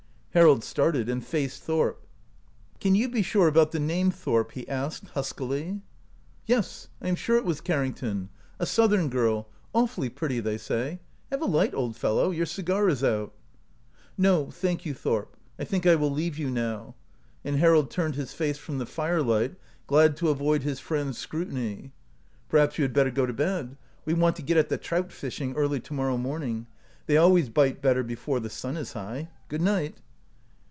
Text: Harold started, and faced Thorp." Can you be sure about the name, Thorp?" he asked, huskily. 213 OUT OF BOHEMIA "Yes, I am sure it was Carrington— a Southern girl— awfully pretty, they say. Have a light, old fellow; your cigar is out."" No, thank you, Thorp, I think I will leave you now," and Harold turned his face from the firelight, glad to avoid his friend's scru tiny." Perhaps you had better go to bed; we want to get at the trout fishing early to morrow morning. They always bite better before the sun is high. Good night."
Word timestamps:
Harold 0.33 0.63
started, 0.63 1.09
and 1.09 1.25
faced 1.25 1.61
Thorp." 1.61 2.07
Can 2.79 2.95
you 2.95 3.09
be 3.09 3.21
sure 3.21 3.49
about 3.49 3.73
the 3.73 3.81
name, 3.81 4.11
Thorp?" 4.11 4.53
he 4.53 4.65
asked, 4.69 5.09
huskily. 5.09 5.81
213 5.81 5.81
OUT 5.81 5.81
OF 5.81 6.45
BOHEMIA 6.45 6.57
"Yes, 6.57 6.87
I 7.01 7.07
am 7.09 7.15
sure 7.17 7.35
it 7.35 7.43
was 7.43 7.59
Carrington— 7.59 8.29
a 8.57 8.65
Southern 8.65 9.09
girl— 9.09 9.49
awfully 9.75 10.07
pretty, 10.07 10.39
they 10.39 10.57
say. 10.57 11.01
Have 11.31 11.41
a 11.41 11.45
light, 11.45 11.73
old 11.73 11.97
fellow; 11.97 12.31
your 12.31 12.45
cigar 12.45 12.87
is 12.87 13.03
out."" 13.03 13.33
No, 14.17 14.49
thank 14.49 14.85
you, 14.85 14.93
Thorp, 14.93 15.35
I 15.59 15.65
think 15.65 15.85
I 15.85 15.95
will 15.95 16.09
leave 16.09 16.39
you 16.39 16.49
now," 16.49 16.95
and 17.43 17.57
Harold 17.57 17.91
turned 17.91 18.15
his 18.15 18.31
face 18.33 18.57
from 18.57 18.77
the 18.77 18.85
firelight, 18.85 19.55
glad 19.85 20.15
to 20.15 20.29
avoid 20.29 20.63
his 20.63 20.79
friend's 20.79 21.17
scru 21.19 21.49
tiny." 21.49 21.91
Perhaps 22.47 22.77
you 22.77 22.83
had 22.85 22.93
better 22.93 23.11
go 23.11 23.25
to 23.25 23.33
bed; 23.33 23.75
we 24.05 24.13
want 24.13 24.37
to 24.37 24.41
get 24.43 24.55
at 24.55 24.69
the 24.69 24.77
trout 24.77 25.11
fishing 25.11 25.53
early 25.57 25.81
to 25.81 25.93
morrow 25.93 26.15
morning. 26.17 26.67
They 27.05 27.17
always 27.17 27.49
bite 27.49 27.81
better 27.81 28.01
before 28.01 28.39
the 28.39 28.49
sun 28.49 28.77
is 28.77 28.93
high. 28.93 29.27
Good 29.49 29.61
night." 29.61 29.97